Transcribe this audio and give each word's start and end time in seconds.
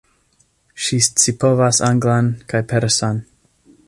Ŝi 0.85 0.97
scipovas 1.07 1.81
anglan 1.91 2.31
kaj 2.55 2.63
persan. 2.73 3.21